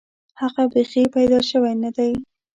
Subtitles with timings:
[0.41, 2.11] هغه بیخي پیدا شوی نه دی.